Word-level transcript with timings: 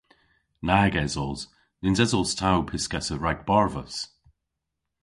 Nag 0.67 0.93
esos. 1.03 1.39
Nyns 1.81 1.99
esos 2.05 2.29
ta 2.39 2.49
ow 2.55 2.63
pyskessa 2.69 3.15
rag 3.17 3.39
barvus. 3.47 3.95